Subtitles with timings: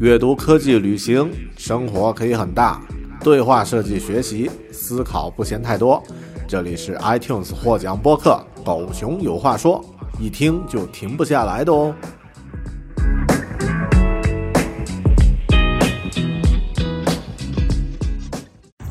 [0.00, 2.80] 阅读、科技、旅行，生活可以很大。
[3.20, 6.00] 对话设计、学习、思考不嫌太多。
[6.46, 9.84] 这里是 iTunes 获奖播客《狗熊有话说》，
[10.22, 11.92] 一听就停不下来的哦。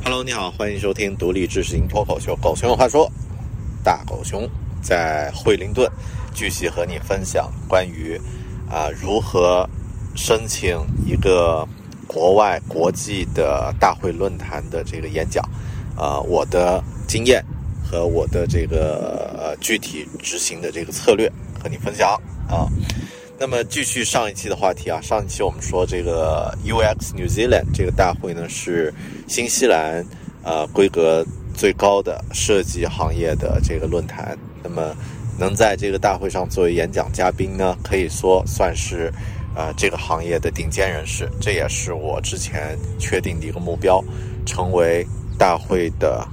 [0.04, 3.10] Hello，你好，欢迎收听独立知识型脱口秀《狗熊有话说》。
[3.82, 4.46] 大狗熊
[4.82, 5.89] 在惠灵顿，
[6.34, 8.20] 继续和你分享关于
[8.70, 9.66] 啊如何
[10.18, 11.65] 申请一个
[12.07, 15.41] 国外国际的大会论坛的这个演讲，
[15.95, 17.41] 啊，我的经验
[17.81, 21.31] 和我的这个呃具体执行的这个策略
[21.63, 22.67] 和你分享啊。
[23.39, 28.94] 那么继续上一期的话题啊，上一期我们说这个 UX New Zealand 这个大会呢是
[29.27, 30.03] 新西兰
[30.44, 31.23] 呃规格。
[31.58, 34.95] 最高的设计行业的这个论坛，那么
[35.39, 39.11] 能在这个大会上作为演讲嘉宾呢，可以说算是
[39.57, 41.27] 呃这个行业的顶尖人士。
[41.41, 44.03] 这也是我之前确定的一个目标，
[44.45, 45.03] 成为
[45.38, 46.25] 大会的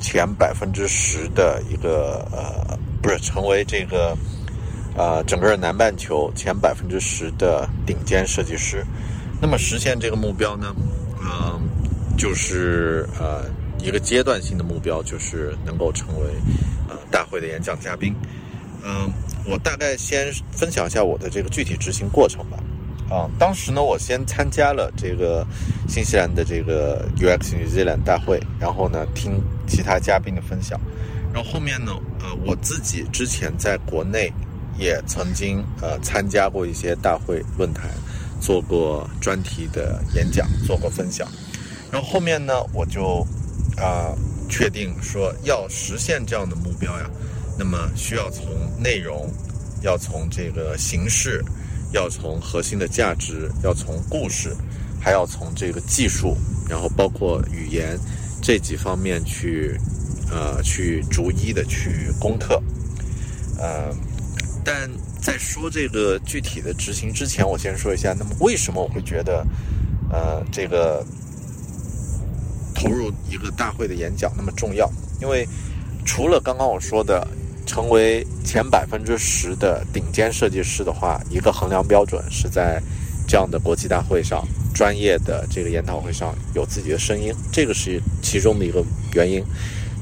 [0.00, 4.16] 前百分之十的一个呃，不是成为这个
[4.96, 8.86] 呃整个南半球前百分之十的顶尖设计师。
[9.40, 10.72] 那么实现这个目标呢，
[11.20, 11.60] 嗯，
[12.16, 13.44] 就是呃。
[13.80, 16.26] 一个阶段性的目标就是能够成为
[16.88, 18.12] 呃大会的演讲嘉宾。
[18.82, 19.08] 嗯，
[19.46, 22.58] 我大概先分享一下我的这个具体执行过程吧。
[23.10, 25.46] 啊，当时呢，我先参加了这个
[25.88, 30.78] 新西兰的这个 UX New Zealand 大会，然后呢听其他嘉宾的分享，
[31.32, 34.32] 然后后面呢，呃，我自己之前在国内
[34.78, 37.90] 也曾经呃参加过一些大会论坛，
[38.40, 41.26] 做过专题的演讲，做过分享，
[41.90, 43.26] 然后后面呢，我就。
[43.76, 44.10] 啊，
[44.48, 47.08] 确定说要实现这样的目标呀，
[47.56, 49.32] 那么需要从内容，
[49.82, 51.44] 要从这个形式，
[51.92, 54.54] 要从核心的价值，要从故事，
[55.00, 56.36] 还要从这个技术，
[56.68, 57.98] 然后包括语言
[58.42, 59.78] 这几方面去，
[60.30, 62.62] 呃，去逐一的去攻克。
[63.58, 63.94] 呃，
[64.64, 64.90] 但
[65.20, 69.46] 在说这个具体的执行之前，我先说一下，那么为什么我会觉得，
[70.10, 71.04] 呃，这个。
[72.80, 74.88] 投入一个大会的演讲那么重要，
[75.20, 75.44] 因为
[76.04, 77.26] 除了刚刚我说的
[77.68, 82.82] 成为前百分之十的顶尖设计师的话，一个衡量标准是在
[83.28, 84.42] 这样的国际大会上、
[84.74, 88.82] 专业的这个研讨会上有自己的声音，这个是其中的一个
[89.14, 89.44] 原因。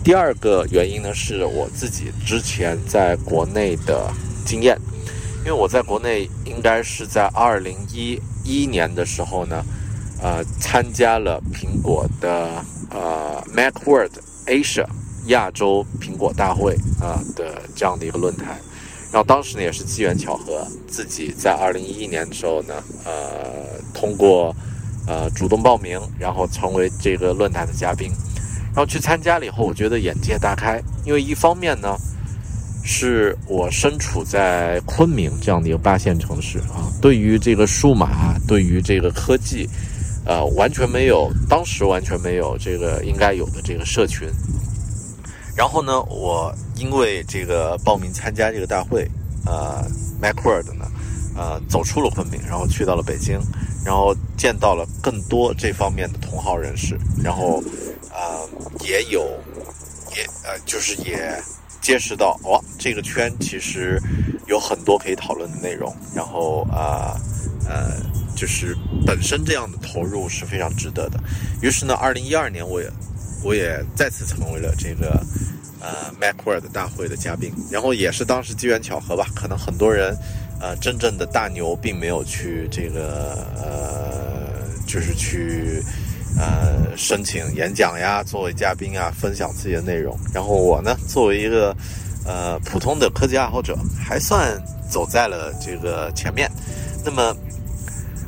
[0.03, 4.10] 第二个原因呢，是我自己之前在国内的
[4.47, 4.78] 经验，
[5.41, 9.62] 因为我在国内应该是在二零一一年的时候呢。
[10.19, 14.12] 呃，参加了苹果的呃 MacWorld
[14.47, 14.87] Asia
[15.27, 18.59] 亚洲苹果大会啊的这样的一个论坛，
[19.13, 24.55] 然后当时呢也是机缘巧合，自己在二零一一年的时候呢，呃，通过
[25.07, 28.11] 呃主动报名，然后成为这个论坛的嘉宾，
[28.75, 31.97] 然后去参加了以后，我觉得眼界大开，因为一方面呢，
[32.85, 39.69] 是我身处在昆明这样的一个八线城市啊，对于这个数码，对于这个科技。
[40.29, 44.29] 呃，完全没有，当时完全没有这个应该有的这个社群。
[45.56, 49.09] 然后呢，我因为这个报名参加这个大会，
[49.47, 49.83] 呃
[50.21, 50.87] ，MacWorld 呢，
[51.34, 53.41] 呃，走出了昆明，然后去到了北京，
[53.84, 57.62] 然后见到了更多这方面的同行人士，然后，
[58.11, 58.49] 呃，
[58.84, 59.22] 也有，
[60.15, 61.43] 也呃，就是也
[61.81, 63.99] 结识到，哇，这个圈其实
[64.47, 67.16] 有很多可以讨论的内容，然后啊，
[67.66, 67.97] 呃。
[68.37, 71.19] 就是本身这样的投入是非常值得的。
[71.62, 72.91] 于是呢，二零一二年我也
[73.43, 75.25] 我也再次成为了这个
[75.87, 77.53] 呃 MacWorld 大会的嘉宾。
[77.71, 80.17] 然后也是当时机缘巧合吧，可能很多人
[80.61, 85.81] 呃真正的大牛并没有去这个呃就是去
[86.37, 90.19] 呃申请演讲呀，作为嘉宾啊，分享自己的内容。
[90.35, 91.73] 然后我呢，作为一个
[92.27, 94.61] 呃普通的科技爱好者，还算
[94.91, 96.51] 走在了这个前面。
[97.05, 97.37] 那么。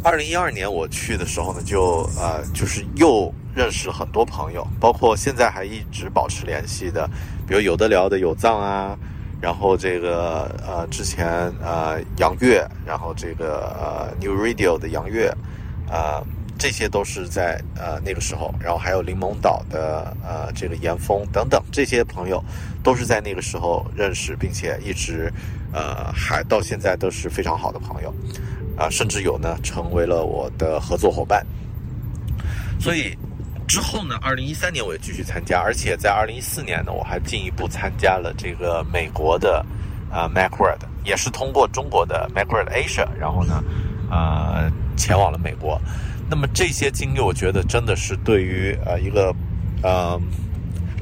[0.04, 7.10] 二零一二年我去的时候呢，就呃，就是又认识很多朋友，包括现在还一直保持联系的，
[7.48, 8.94] 比如有的聊的有藏啊，
[9.40, 11.26] 然后这个呃之前
[11.62, 15.28] 呃杨越，然后这个呃 New Radio 的杨越，
[15.90, 16.22] 啊，
[16.58, 22.44] 这些都是在呃那个时候，然后还有柠檬岛的呃这个严峰等等这些朋友，
[22.82, 25.32] 都是在那个时候认识，并且一直
[25.72, 28.12] 呃还到现在都是非常好的朋友。
[28.76, 31.44] 啊，甚至有呢，成为了我的合作伙伴。
[32.78, 33.16] 所以
[33.68, 39.64] 之后呢，二零一三年我也继续参加，而且在二零一四年呢，我还进一步参加了这个美国的
[40.10, 43.62] 啊 MacWorld，也是通过中国的 MacWorld Asia，然后呢，
[44.10, 45.78] 呃，前往了美国。
[46.30, 49.34] 那么这些经历，我觉得真的是对于呃一个
[49.82, 50.18] 呃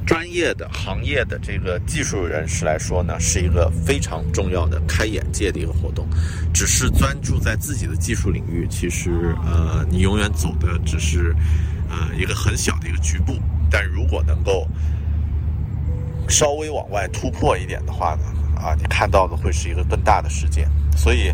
[0.04, 6.06] 专业的行业的这个技术人士来说呢，是一个非常重要的开眼界的一个活动。
[6.52, 11.34] 只是专注在自己的技术领域，其实呃你永远走的只是
[11.88, 13.34] 呃一个很小的一个局部。
[13.70, 14.66] 但如果能够
[16.28, 18.22] 稍微往外突破一点的话呢，
[18.56, 20.68] 啊，你看到的会是一个更大的世界。
[20.96, 21.32] 所以，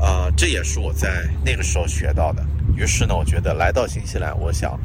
[0.00, 2.44] 呃，这也是我在那个时候学到的。
[2.76, 4.78] 于是呢，我觉得来到新西兰，我想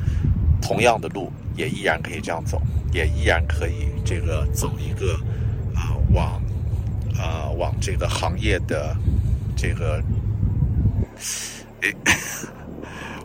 [0.61, 5.13] 同样的路也依然可以这样走，也依然可以这个走一个
[5.75, 6.41] 啊往
[7.17, 8.95] 啊往这个行业的
[9.55, 10.01] 这个。
[11.81, 11.95] 诶，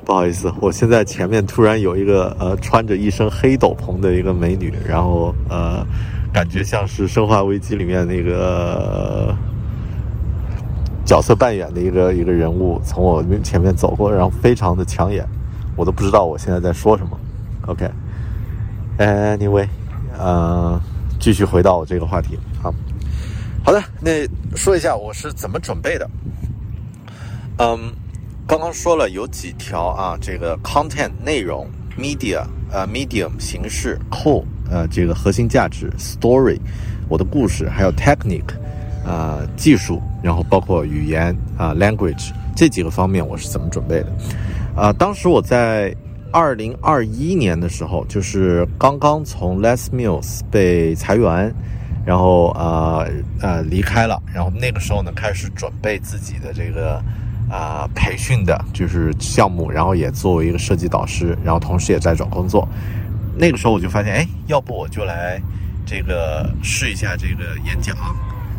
[0.05, 5.85] 不好意思，我现在前面突然有一个呃穿着一身黑斗篷的一个美女，然后呃。
[6.35, 9.33] 感觉像是《生化危机》里面那个
[11.07, 15.25] 角色扮演的一个一个人物从我面前面走过，然后非常的抢眼，
[15.77, 17.17] 我都不知道我现在在说什么。
[17.69, 19.69] OK，Anyway，
[20.19, 20.81] 呃，
[21.21, 22.75] 继续回到我这个话题啊。
[23.65, 26.11] 好的，那说一下我是怎么准备的。
[27.59, 27.93] 嗯，
[28.47, 31.67] 刚刚说了有几条啊，这个 content 内容
[31.99, 34.45] ，media 呃 medium 形式，core。
[34.71, 36.59] 呃，这个核心价值，story，
[37.09, 38.55] 我的故事，还有 technique，
[39.07, 44.13] 啊，技术，然后包括语言啊，language 这几个方面，我是怎么准备的？
[44.75, 45.95] 啊，当时我在
[46.33, 51.55] 二零二一年的时候，就是刚刚从 Les Mills 被裁员，
[52.05, 53.07] 然后啊
[53.41, 57.03] 呃离开了，然后那个时候呢，开始准备自己的这个
[57.51, 62.69] 啊培训的，就是项目，然后也作为一个设计导师，然后同时也在找工作。
[63.37, 65.41] 那个时候我就发现，哎，要不我就来
[65.85, 67.97] 这个试一下这个演讲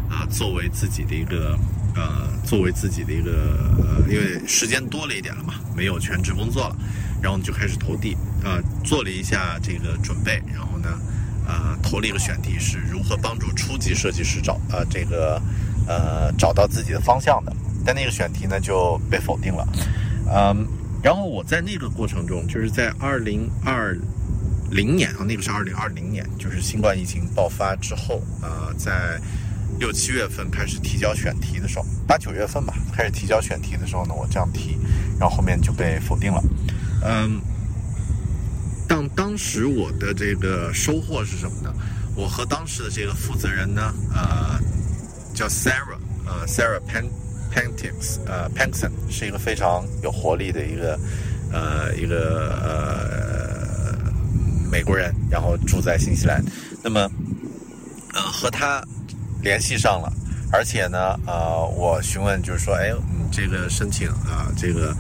[0.10, 1.58] 啊，作为自己的一个
[1.96, 3.32] 呃，作为自己的一个
[3.78, 6.76] 呃，因为时间多了一点了嘛，没有全职工作了，
[7.22, 10.90] 然后我们就开始投递啊，做了一下这个准备，然后呢，
[11.48, 15.42] 啊，投了一个选题，是如何帮助初级设计师找啊这个
[15.88, 17.56] 呃找到自己的方向的，
[17.86, 19.68] 但那个选题呢就被否定了，
[20.34, 20.66] 嗯，
[21.04, 23.98] 然后我在那个过程中，就是在二零二。
[24.72, 29.22] 零年啊，那个是二零二零年，就是新冠疫情爆发之后，呃，在
[29.80, 34.76] 六七月份开始提交选题的时候，八九月份吧，开始提交选题的时候呢，我这样提，
[35.20, 36.44] 然后后面就被否定了。
[37.04, 37.40] 嗯，
[38.88, 41.72] 当当时我的这个收获是什么呢？
[42.16, 44.60] 我和当时的这个负责人呢，呃，
[45.36, 47.06] 叫 Sarah，呃，Sarah Pan
[47.56, 51.00] Pantix，呃，Pankson 是一个非常有活力的一个，
[51.54, 53.56] 呃，一个呃。
[54.68, 56.44] 美国人，然后住在新西兰，
[56.84, 57.10] 那么，
[58.13, 58.84] 呃，和他
[59.42, 60.12] 联系上了，
[60.52, 64.94] 而且呢，呃，我询问就是说，哎，你这个申请啊，这个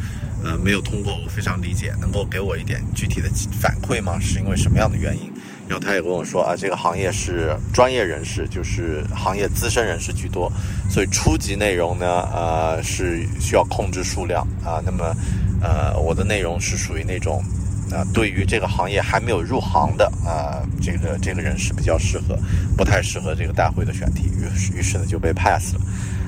[0.45, 3.27] 呃没有通过，我非常理解，能够给我一点具体的
[3.59, 4.17] 反馈吗？
[4.21, 5.29] 是因为什么样的原因？
[5.67, 10.51] 然后他也跟我说啊，这个行业是专业人士，就是行业资深人士居多，
[10.89, 14.81] 所以初级内容呢，呃，是需要控制数量啊。
[14.85, 15.15] 那么，
[15.61, 17.43] 呃，我的内容是属于那种。
[17.91, 22.35] 啊，对于这个行业还没有入行的啊，这个这个人是比较适合，
[22.75, 25.81] 不太适合这个大会的选题，于是于是呢就被 pass 了。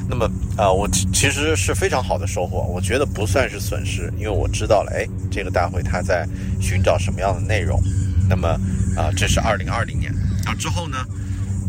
[0.07, 6.27] 那么啊，我其实是非常好的收获，我觉得不算是损失，因为我知道了，哎，这个大会他在
[6.62, 7.82] 寻找什么样的内容。
[8.29, 8.56] 那么
[8.98, 10.12] 啊，这是二零二零年，
[10.44, 10.98] 然后之后呢，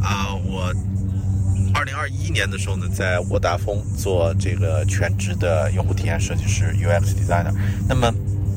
[0.03, 0.73] 啊，我
[1.75, 7.53] 二零二一年的时候呢，在沃达丰做这个全职的用户体验设计师 UX designer。
[7.87, 8.11] 那么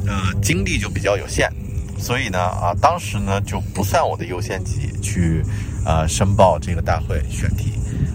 [0.07, 1.51] 呃，精力就比较有限，
[1.99, 5.43] 所以呢，啊，当时呢就不算我的优先级去，
[5.85, 7.73] 呃，申报这个大会选题，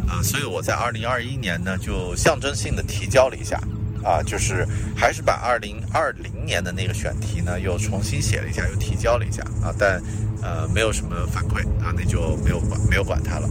[0.08, 3.60] 啊，所以我在二零二一年呢就象征性的提交了一下，
[4.06, 4.64] 啊，就是
[4.96, 10.00] 还是把二零二零年的那个选题呢又重新写了一下，又提交了一下，啊，但
[10.42, 13.48] 呃没有什么反馈，啊，那就没有管没有管它了。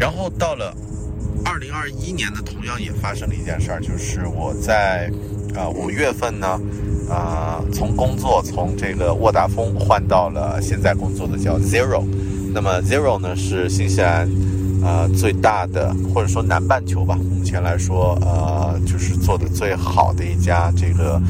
[0.00, 0.74] 然后到了
[1.44, 5.10] 二零二一年呢，同样也发生了一件事儿，就是我在
[5.54, 6.58] 啊五月份呢。
[7.10, 12.04] 啊，从工作从这个沃达丰换到了现在工作的叫 Zero，
[12.52, 14.28] 那么 Zero 呢是新西兰
[14.82, 21.20] 呃最大的或者说南半球吧，目前来说呃就是做的最好的一家这个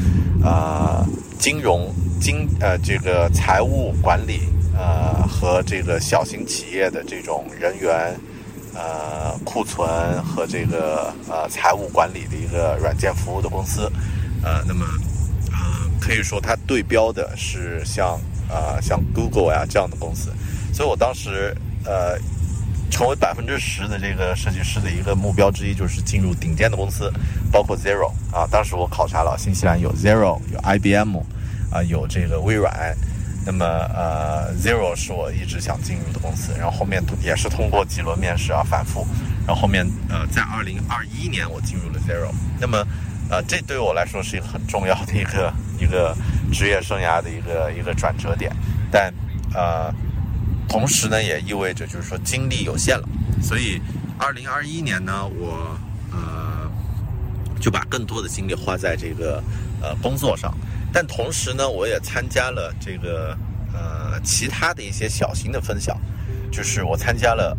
[0.43, 1.05] 呃
[1.37, 4.41] 金融金呃这个财务管理
[4.75, 8.15] 呃和这个小型企业的这种人员
[8.73, 9.87] 呃库存
[10.23, 13.91] 和这个呃财务管理的一个软件服务的公司，
[14.43, 14.85] 呃那么。
[16.01, 20.31] 可以说，它对标的是像啊像 Google 呀这样的公司，
[20.73, 22.17] 所以我当时呃
[22.89, 27.11] 成为百分之十的这个设计师的一个目标之一，就是进入顶尖的公司，
[27.51, 28.47] 包括 Zero 啊。
[28.51, 31.17] 当时我考察了新西兰有 Zero，有 IBM，
[31.71, 32.95] 啊，有这个微软。
[33.45, 39.07] 那么呃，Zero 是我一直想进入的公司，然后后面也是通过几轮面试啊反复，
[39.47, 42.31] 然后后面呃在二零二一年我进入了 Zero。
[42.59, 42.85] 那么
[43.29, 46.15] 呃这对我来说是一个很重要的一个一个
[46.51, 48.51] 职业生涯的一个一个转折点，
[48.91, 49.11] 但
[49.53, 49.91] 呃
[50.69, 53.09] 同时呢也意味着就是说精力有限了，
[53.41, 53.81] 所以
[54.17, 55.77] 二零二一年呢我
[56.11, 56.71] 呃
[57.59, 59.43] 就把更多的精力花在这个
[59.81, 60.55] 呃工作上。
[60.93, 63.37] 但同时呢，我也参加了这个
[63.73, 65.95] 呃其他的一些小型的分享，
[66.51, 67.55] 就是我参加了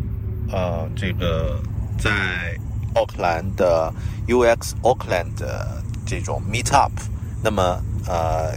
[0.50, 1.60] 呃这个
[1.98, 2.58] 在
[2.94, 3.92] 奥克兰的
[4.26, 6.92] UX Auckland 的这种 Meet Up，
[7.40, 8.52] 那么呃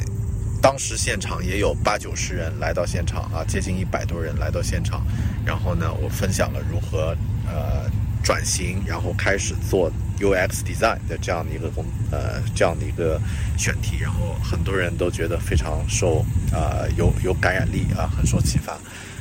[0.64, 5.06] 当时现场也有八九十人来到现场啊，接近一百多人来到现场，
[5.46, 7.14] 然后呢，我分享了如何
[7.46, 7.92] 呃
[8.24, 9.92] 转型，然后开始做。
[10.20, 13.20] UX design 的这样的一个工呃这样的一个
[13.58, 18.74] 选题，然后很多人都觉得非常受啊有有感染力啊，很受启发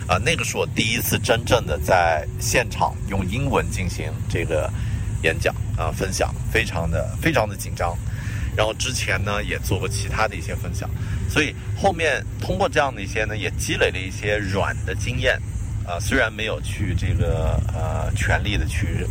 [0.06, 0.18] 啊。
[0.22, 4.70] 那个是我第一次真正的在现场用英文进行这个
[5.24, 7.96] 演讲啊分享，非常的非常的紧张。
[8.56, 10.88] 然后之前呢也做过其他的一些分享，
[11.28, 15.40] 所以后面通过这样的一些呢也积累了一些软的经验
[15.86, 19.06] 啊，虽然没有去这个呃全力的去。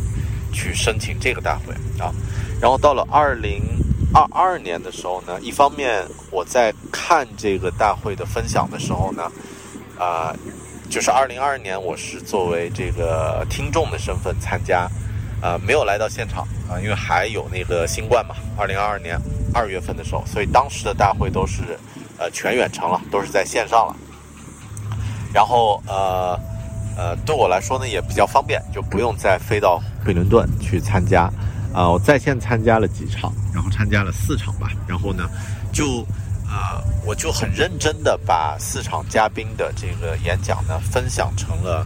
[0.54, 2.12] 去申请这个大会啊，
[2.60, 3.62] 然后到了二零
[4.12, 9.32] 二二年的时候呢，一方面我在看这个大会的分享的时候呢，
[9.98, 10.36] 啊，
[10.90, 14.86] 就是二零二二年我是作为这个听众的身份参加，
[15.42, 19.20] 呃，没有来到现场啊，因为还有那个新冠嘛，二零二二年
[19.52, 21.62] 二月份的时候，所以当时的大会都是
[22.18, 23.96] 呃全远程了，都是在线上了，
[25.34, 26.38] 然后呃。
[26.94, 31.22] 呃，对我来说呢也比较方便，就不用再飞到惠灵顿去参加。
[31.72, 34.68] 啊，我在线参加了几场，然后参加了四场吧。
[34.86, 35.26] 然后呢，
[35.72, 36.06] 就
[36.46, 41.82] 啊，我就很认真的把四场嘉宾的这个演讲呢分享成了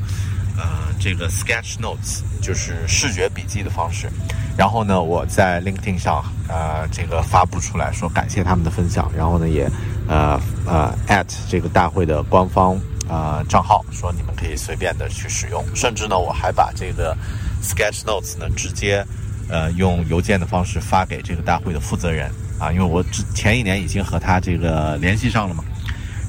[0.57, 0.65] 呃
[0.99, 4.11] 这个 sketch notes，就是视觉笔记的方式。
[4.57, 9.11] 然后呢，我在 LinkedIn 上呃这个发布出来说感谢他们的分享。
[9.17, 9.71] 然后呢，也
[10.09, 12.79] 呃呃 at 这个大会的官方。
[13.09, 17.17] 呃，账号说你们可以随便的去使用，甚至呢，我还把这个
[17.63, 19.07] Sketch Notes 呢直接
[19.49, 25.63] 呃用邮件的方式发给这个大会的负责人啊，因为我之前一年已经和他这个联系上了嘛，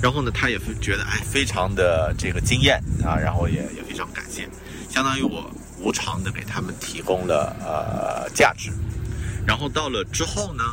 [0.01, 4.47] 然后呢，他也觉得哎非常的这个惊艳啊，然后也也非常感谢，
[4.89, 5.49] 相当于我
[5.79, 8.71] 无偿的给他们提供了呃价值，
[9.45, 10.63] 然后到了之后呢，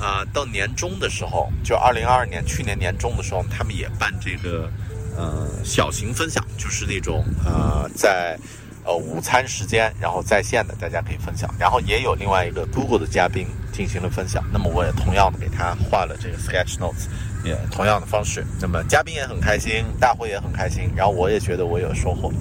[0.00, 4.70] 呃到年终的时候，就二零二二年去年年终的时候，他们也办这个。
[5.16, 8.38] 呃，小型分享就是那种呃，在
[8.84, 11.48] 呃午餐时间，然后在线的，大家可以分享。
[11.58, 14.44] 然后也有另外一个 Google 的嘉宾进行了分享。
[14.52, 17.06] 那么我也同样的给他画了这个 Sketch Notes，
[17.44, 18.44] 也同样的方式。
[18.60, 22.32] 那么嘉宾也很开心，大会也很开心，然后我也觉得我有收获。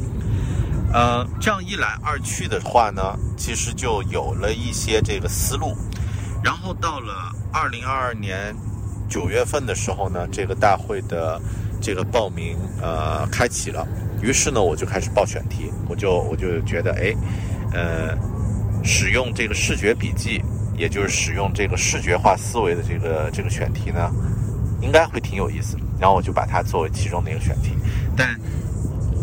[0.93, 5.75] 呃，这样一来二去的话呢，其实就有了一些这个思路。
[6.43, 8.55] 然后到了二零二二年
[9.09, 11.41] 九月份的时候呢，这个大会的。
[11.81, 13.87] 这个报名呃开启了，
[14.21, 17.15] 于是呢我就开始报选题，我就我就觉得哎，
[17.73, 18.17] 呃，
[18.83, 20.41] 使用这个视觉笔记，
[20.77, 24.11] 也就是使用这个视觉化思维的这个这个选题呢，
[24.81, 25.77] 应该会挺有意思。
[25.99, 27.71] 然后我就把它作为其中的一个选题，
[28.15, 28.39] 但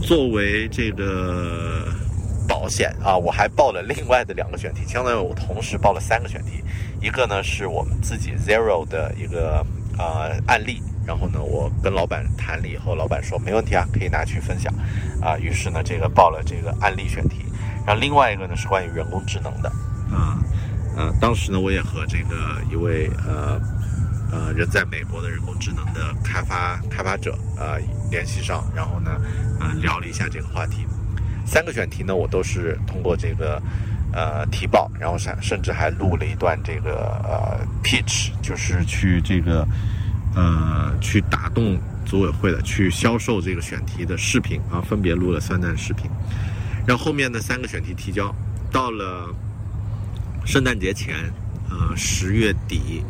[0.02, 1.86] 作为这个
[2.46, 6.62] 保险啊，我还报了另外的两个选题，相当于我同时报了三个选题，
[7.00, 9.64] 一个呢是我们自己 Zero 的一个
[9.98, 10.82] 呃案例。
[11.06, 14.75] 然后呢，我跟老板谈了以后，老板说没问题啊，可以拿去分享，
[15.22, 17.44] 啊，于是呢，这个报了这个案例选题。
[17.86, 19.68] 然后另外一个呢是关于人工智能的，
[20.10, 20.36] 啊，
[20.96, 23.60] 呃，当时呢我也和这个一位呃
[24.32, 27.78] 呃人在美国的人工智能的开发开发者啊
[28.10, 29.12] 联系上，然后呢，
[29.60, 30.84] 呃聊了一下这个话题。
[31.46, 33.62] 三个选题呢，我都是通过这个
[34.12, 39.64] 呃提报，然后甚甚至还录了一段这个呃 pitch，就是去这个。
[40.37, 46.11] 呃，去打动组委会的，去销售这个选题的视频啊，分别录了三段视频。
[46.87, 48.33] 然后后面的三个选题提交，
[48.71, 49.35] 到了
[50.45, 51.16] 圣诞节前，
[51.71, 53.02] 呃，十月底，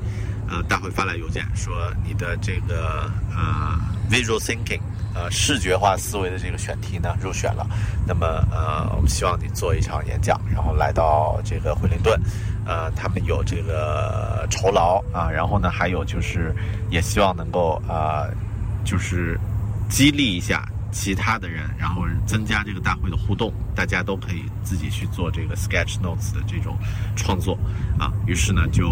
[0.48, 3.76] 呃，大会发来邮件说你的这个呃
[4.08, 4.80] visual thinking，
[5.12, 7.66] 呃，视觉化思维的这个选题呢入选了。
[8.06, 12.18] 那么呃，我们希望你做一场演讲，然后来到这个惠灵顿。
[12.66, 16.54] 呃，他们有这个酬劳啊，然后呢，还有就是
[16.90, 18.26] 也希望能够啊，
[18.84, 19.38] 就是
[19.88, 26.76] 激励一下其他的人，然后增加这个大会的互动，大家都可以自己去做这个 sketch notes 的这种
[27.14, 27.56] 创作
[27.98, 28.12] 啊。
[28.26, 28.88] 于是呢，就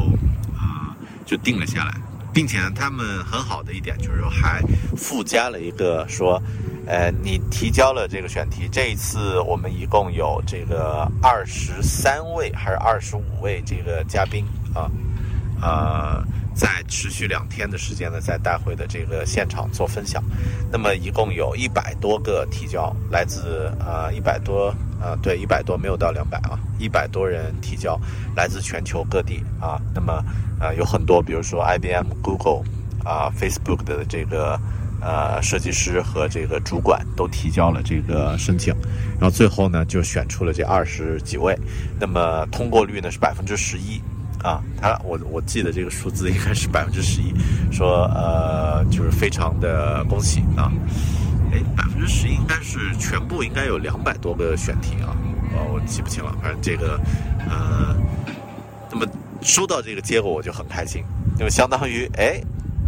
[0.57, 0.95] 啊
[1.27, 1.95] 就定了下来，
[2.33, 4.63] 并且呢，他们很好的一点就是还
[4.97, 6.41] 附加了一个说，
[6.87, 14.91] 呃，你提交了这个选题，这一次我们一共有这个二十三位还是二十五位这个嘉宾啊，
[15.61, 16.25] 呃。
[16.57, 20.23] 在持续两天的时间呢，在大会的这个现场做分享，
[20.71, 24.73] 那么一共有一百多个提交，来自呃一百多
[25.03, 28.01] 呃对一百多没有到两百啊，一百多人提交，
[28.37, 30.23] 来自全球各地啊，那么
[30.61, 32.63] 呃有很多，比如说 IBM、Google
[33.05, 34.57] 啊、Facebook 的这个
[35.05, 38.75] 呃设计师和这个主管都提交了这个申请，
[39.21, 41.55] 然后最后呢就选出了这二十几位，
[42.01, 44.01] 那么通过率呢是百分之十一。
[44.43, 47.33] 啊，他我我记得这个数字应该是百分之十一，
[47.73, 50.71] 说呃就是非常的恭喜啊，
[51.51, 55.17] 哎百分之十应该是全部应该有两百多个选题啊，
[55.57, 57.01] 呃我记不清了，反正这个
[57.49, 57.97] 呃，
[58.93, 59.07] 那么
[59.41, 61.03] 收到这个结果我就很开心，
[61.39, 62.39] 因为相当于哎。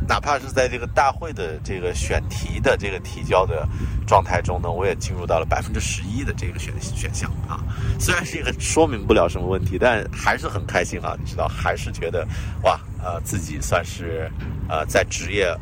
[0.08, 3.66] 哪怕是在这个大会的这个选题的这个提交的
[4.06, 7.60] 状态中呢，我也进入到了百分之十一的这个选选项啊。
[7.98, 11.16] 虽然是一个说明不了什么问题，但还是很开心啊。
[11.18, 12.26] 你知道，还是觉得
[12.62, 14.30] 哇，呃，自己算是
[14.68, 15.52] 呃在职业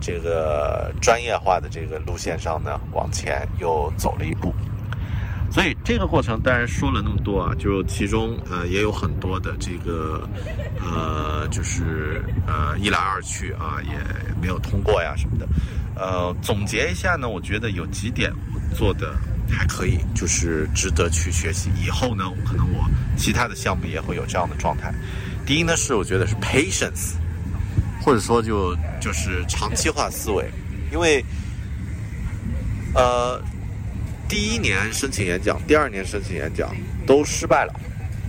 [0.00, 4.54] 这个专业化的这个路线上呢，往前又走了一步。
[5.52, 10.26] 所以这个过程当然说了那么多啊，就其中呃也有很多的这个
[10.80, 13.92] 呃就是呃一来二去啊也
[14.40, 15.46] 没有通过呀什么的，
[15.94, 19.14] 呃总结一下呢，我觉得有几点我做的
[19.50, 21.68] 还可以，就是值得去学习。
[21.76, 24.90] 以后呢，可能我其他的项目也会有这样的状态。
[25.44, 27.12] 第一呢是我觉得是 patience，
[28.00, 30.50] 或者说就就是长期化思维，
[30.90, 31.22] 因为
[32.94, 33.38] 呃。
[34.32, 36.74] 第一年申请演讲，第二年申请演讲
[37.06, 37.80] 都失败了，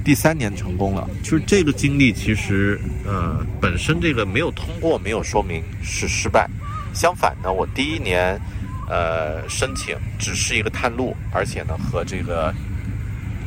[0.04, 1.10] 第三年成功了。
[1.24, 6.46] 就是这个经历，其实呃本身这个没有通过，没有说明是失败。
[6.94, 8.38] 相反呢，我第一年
[8.90, 12.54] 呃申请只是一个探路，而且呢和这个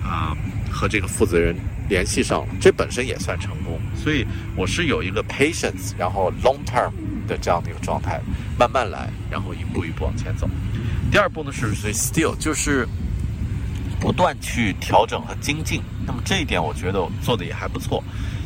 [0.03, 0.35] 啊
[0.71, 1.55] 和这个负责人
[1.91, 3.79] 联系上了，这本身也算成功。
[3.95, 6.91] 所以我是有一个 patience，然后 long term
[7.29, 8.19] 的这样的一个状态，
[8.59, 10.49] 慢慢来，然后一步一步往前走。
[11.11, 12.87] 第二步呢是所以 still 就是
[13.99, 15.81] 不断去调整和精进。
[16.07, 18.03] 那么这一点我觉得做的也还不错，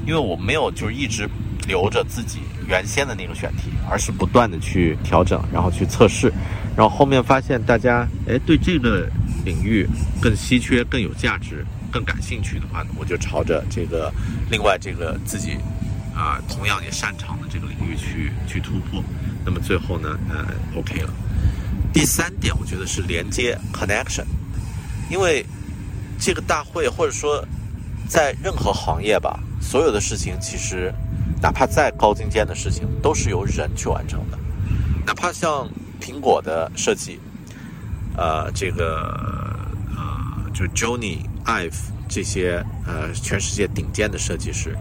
[0.07, 1.29] 因为我没有就是一直
[1.67, 6.33] 留着自己原先的那个选题，而是不断的去调整，然后去测试，
[6.77, 9.09] 然后后面发现大家哎对这个
[9.45, 9.87] 领域
[10.21, 14.13] 更稀缺、更有价值、更感兴趣的话呢，我就朝着这个
[14.51, 15.57] 另外这个自己
[16.15, 19.03] 啊同样也擅长的这个领域去去突破。
[19.45, 20.47] 那么最后呢，呃
[20.77, 21.13] OK 了。
[21.93, 24.25] 第三点，我觉得是连接 connection，
[25.11, 25.45] 因为
[26.21, 27.45] 这个大会或者说
[28.09, 30.95] 在任何行业吧，所有的事情其实
[31.43, 34.39] 哪怕再高精尖的事情，都是由人去完成的。
[35.05, 35.69] 哪怕像
[36.01, 37.19] 苹果的设计，
[38.17, 39.13] 呃，这个
[39.97, 41.75] 呃，就 Johnny Ive
[42.09, 44.77] 这些呃全世界顶尖的设计师，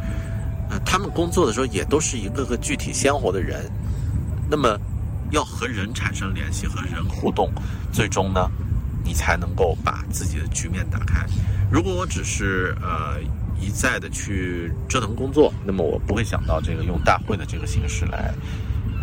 [0.70, 3.68] 呃，他们工作的时候也都是一个个具体鲜活的人，
[4.48, 4.80] 那么。
[5.32, 7.52] 要和人产生联系，和人互动，
[7.92, 8.50] 最终呢，
[9.04, 11.26] 你才能够把自己的局面打开。
[11.72, 13.20] 如果我只是呃
[13.60, 18.34] 一再的去折腾工作，那么我不会想到这个用大会的这个形式来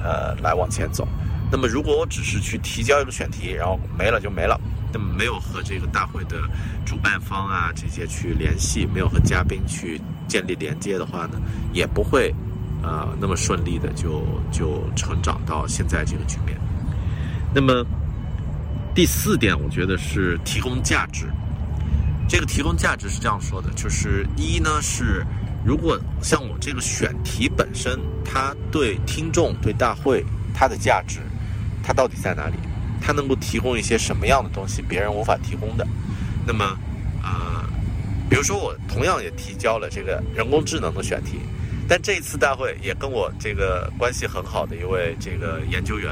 [0.03, 1.07] 呃来往前走。
[1.51, 4.61] 那么如果我只是去提交一个选题，然后没了就没了，
[4.93, 6.43] 那么没有和这个大会的
[6.85, 11.41] 主办方啊这些去联系，没有和嘉宾去建立连接的话呢，
[11.73, 12.35] 也不会。
[12.83, 16.57] 啊，那么顺利的就就成长到现在这个局面。
[17.55, 17.85] 那么
[18.95, 21.27] 第四点，我觉得是提供价值。
[22.29, 25.25] 这个提供价值是这样说的，就是一呢是，
[25.65, 31.21] 如果像我这个选题本身，它对听众、对大会它的价值，
[31.83, 32.55] 它到底在哪里？
[33.01, 35.87] 它能够提供一些什么样的东西，别人无法提供的？
[36.45, 36.65] 那么，
[37.23, 37.65] 啊，
[38.29, 41.39] 比如说我同样也提交了这个人工智能的选题。
[41.89, 46.11] 但这一次大会也跟我这个关系很好的一位这个研究员，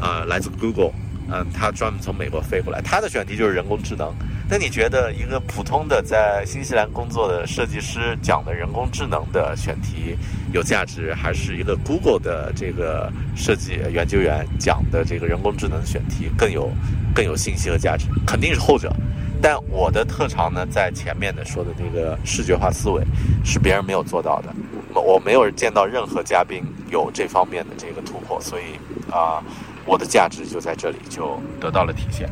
[0.00, 0.92] 啊，来自 Google，
[1.30, 4.14] 嗯，他专门从美国飞过来，他的选题就是人工智能。
[4.48, 10.16] 那你觉得一个普通的在新西兰工作的设计师讲的人工智能的选题
[10.52, 16.70] 有价值，还是一个 Google 的这个设计研究员讲的这个人工智能选题更有
[17.14, 18.06] 更有信息和价值？
[18.26, 18.94] 肯定是后者。
[19.40, 23.02] 但我的特长呢，在前面的说的那个视觉化思维，
[23.44, 24.54] 是别人没有做到的。
[25.00, 28.62] 我没有见到任何嘉宾有这方面的这个突破，所以
[29.10, 29.42] 啊，
[29.84, 32.28] 我的价值就在这里就得到了体现。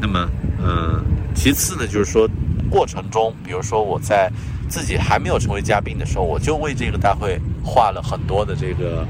[0.00, 1.02] 那么，嗯，
[1.34, 2.28] 其次呢，就是说
[2.70, 4.30] 过程中，比如说我在
[4.68, 9.06] 自己还没有成为嘉宾的时候，我就为这个大会画了很多的这个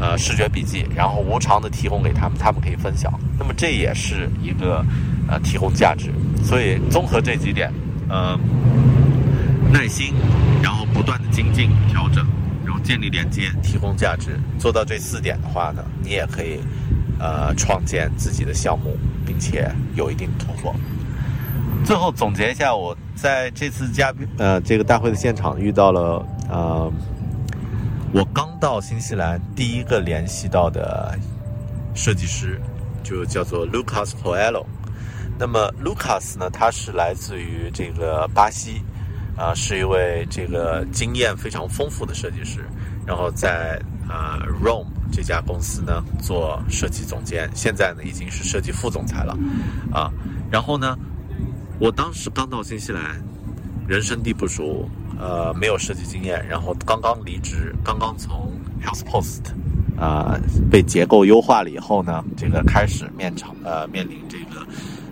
[0.00, 3.12] 呃视觉笔记，然后无偿的提供给他们，他们可以分享。
[3.38, 4.84] 那么这也是一个
[5.28, 6.10] 呃提供价值。
[6.42, 7.72] 所以综合这几点，
[8.08, 8.38] 呃，
[9.72, 10.14] 耐心，
[10.62, 12.26] 然后不断的精进调整。
[12.62, 16.60] 然后建立连接，提供价值，做到这四点的话呢，你也可以，
[17.18, 18.96] 呃，创建自己的项目，
[19.26, 20.72] 并且有一定突破。
[21.84, 26.92] 最后总结一下，我在这次嘉宾呃这个大会的现场遇到了呃，
[28.12, 31.18] 我刚到新西兰第一个联系到的
[31.94, 32.60] 设计师，
[33.02, 34.64] 就叫做 Lucas Poello。
[35.36, 38.82] 那么 Lucas 呢，他是来自于这个巴西。
[39.40, 42.60] 啊，是一位这个经验非常丰富的设计师，
[43.06, 49.34] 然后在呃 Rome 这家公司呢做设计总监，现在呢已经是设计副总裁了，
[49.90, 50.12] 啊，
[50.50, 50.94] 然后呢，
[51.78, 53.18] 我当时刚到新西兰，
[53.88, 54.86] 人生地不熟，
[55.18, 58.52] 呃，没有设计经验，然后刚刚离职，刚刚从
[58.84, 59.52] Health Post
[59.98, 60.38] 啊
[60.70, 64.66] 被结构优化了以后呢，这个开始面场呃面临这个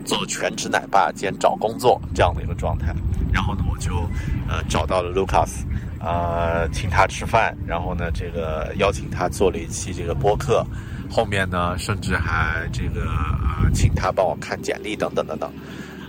[0.04, 2.94] 做全职奶爸兼找工作这样的一个状态。
[3.32, 4.08] 然后呢，我就
[4.48, 5.64] 呃找到了 Lucas，
[6.00, 10.66] 呃，请他吃饭，然后呢，这个邀请他做了一期这个播客，
[11.10, 15.52] 后面呢，甚至还这个呃请他帮我看简历等等等等，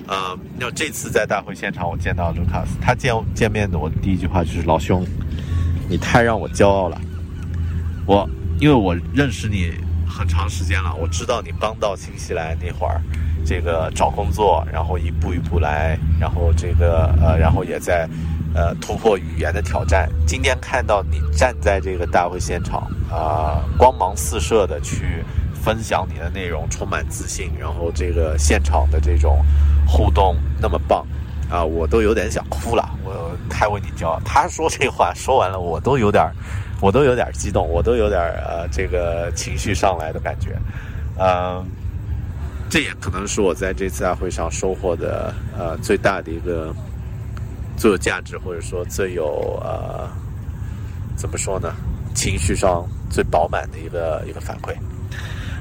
[0.08, 5.06] 呃，那这次在大会现场我见到 Lucas，他见见面的我第一句话就是老兄，
[5.90, 7.00] 你太让我骄傲了，
[8.06, 8.28] 我
[8.60, 9.74] 因为我认识你
[10.08, 13.02] 很长时间了，我知道你刚到新西兰那会儿。
[13.46, 18.08] 这个找工作，然后一步一步来，然后这个呃，然后也在
[18.54, 20.10] 呃突破语言的挑战。
[20.28, 25.24] 今天看到你站在这个大会现场啊，光芒四射的去
[25.54, 29.44] 分享你的内容，充满自信，然后这个现场的这种
[29.88, 31.06] 互动那么棒
[31.50, 32.88] 啊，我都有点想哭了。
[33.04, 34.20] 我太为你骄傲。
[34.24, 36.30] 他说这话说完了，我都有点，
[36.80, 40.56] 我都有点激动，我都有点呃这个情绪上来的感觉，
[41.18, 41.66] 嗯。
[42.70, 46.74] 这也可能是我在这次大会上收获的呃最大的一个
[47.76, 50.08] 最有价值，或者说最有呃
[51.16, 51.74] 怎么说呢，
[52.14, 54.76] 情绪上最饱满的一个一个反馈。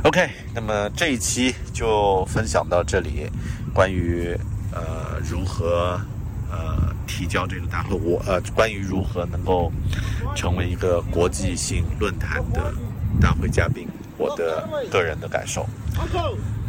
[0.05, 3.27] OK，那么这一期就分享到这里，
[3.73, 4.37] 关于
[4.71, 5.99] 呃如何
[6.51, 9.73] 呃提交这个大会，我呃关于如何能够
[10.37, 12.73] 成为一个国际性论坛的
[13.19, 15.67] 大会嘉宾，我的个人的感受。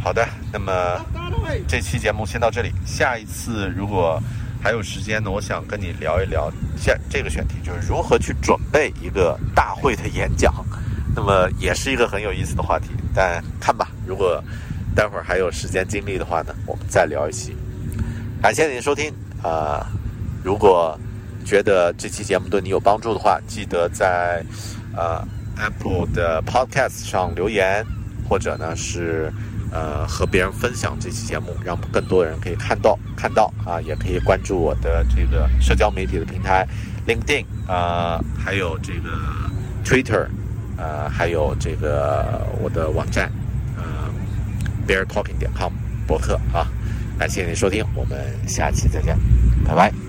[0.02, 0.72] 好的，那么
[1.68, 2.72] 这期节目先到这里。
[2.86, 4.20] 下一次如果
[4.64, 10.54] 还有时间呢，我想跟你聊一聊下这个选题，就是如何去准备一个大会的演讲。
[11.14, 14.42] 那么也是一个很有意思的话题，但看吧，如果
[14.96, 17.56] 待会儿还有时间精力的话呢，我们再聊一期。
[18.42, 19.86] 感谢您收听啊！
[20.44, 20.98] 如果
[21.46, 24.44] 觉得这期节目对你有帮助的话，记得在
[24.96, 25.22] 呃
[25.58, 27.86] Apple 的 Podcast 上留言，
[28.28, 29.32] 或者呢是。
[29.72, 36.68] 呃，和别人分享这期节目，让更多的人可以看到看到啊，也可以关注我的这个社交媒体的平台
[37.08, 39.10] ，LinkedIn 啊，还有这个
[39.86, 40.28] Twitter，
[40.78, 43.32] 呃，还有这个我的网站，
[43.78, 43.84] 呃
[44.88, 45.72] ，BearTalking 点 com
[46.08, 46.68] 博客啊，
[47.20, 49.16] 感谢您收听，我们下期再见，
[49.66, 50.09] 拜拜。